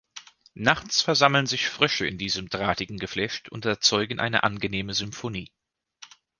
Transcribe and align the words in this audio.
Nachts 0.55 1.03
versammeln 1.03 1.45
sich 1.45 1.69
Frösche 1.69 2.07
in 2.07 2.17
diesem 2.17 2.49
drahtigen 2.49 2.97
Geflecht 2.97 3.49
und 3.49 3.65
erzeugen 3.65 4.19
eine 4.19 4.41
angenehme 4.41 4.95
Symphonie. 4.95 5.51